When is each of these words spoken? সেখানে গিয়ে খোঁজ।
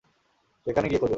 সেখানে 0.65 0.87
গিয়ে 0.87 0.99
খোঁজ। 0.99 1.09